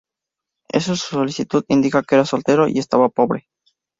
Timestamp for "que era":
2.01-2.25